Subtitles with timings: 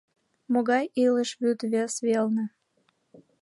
[0.53, 2.45] Могай илыш вӱд вес велне?